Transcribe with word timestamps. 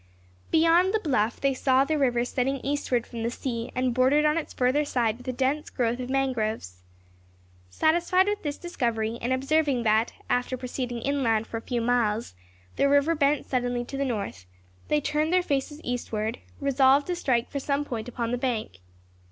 Beyond 0.49 0.95
the 0.95 0.99
bluff 0.99 1.39
they 1.39 1.53
saw 1.53 1.83
the 1.85 1.95
river 1.95 2.25
setting 2.25 2.55
eastward 2.63 3.05
from 3.05 3.21
the 3.21 3.29
sea, 3.29 3.71
and 3.75 3.93
bordered 3.93 4.25
on 4.25 4.35
its 4.35 4.51
further 4.51 4.83
side 4.83 5.17
with 5.19 5.27
a 5.27 5.31
dense 5.31 5.69
growth 5.69 5.99
of 5.99 6.09
mangroves. 6.09 6.81
Satisfied 7.69 8.25
with 8.25 8.41
this 8.41 8.57
discovery, 8.57 9.19
and 9.21 9.31
observing 9.31 9.83
that, 9.83 10.13
after 10.27 10.57
proceeding 10.57 11.03
inland 11.03 11.45
for 11.45 11.57
a 11.57 11.61
few 11.61 11.81
miles, 11.81 12.33
the 12.77 12.89
river 12.89 13.13
bent 13.13 13.45
suddenly 13.45 13.85
to 13.85 13.95
the 13.95 14.03
north, 14.03 14.47
they 14.87 15.01
turned 15.01 15.31
their 15.31 15.43
faces 15.43 15.79
eastward, 15.83 16.39
resolved 16.59 17.05
to 17.05 17.15
strike 17.15 17.51
for 17.51 17.59
some 17.59 17.85
point 17.85 18.09
upon 18.09 18.31
the 18.31 18.39
bank. 18.39 18.77